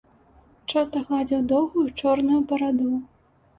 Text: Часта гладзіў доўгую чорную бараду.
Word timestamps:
Часта 0.73 0.97
гладзіў 1.09 1.45
доўгую 1.53 1.85
чорную 2.01 2.43
бараду. 2.55 2.91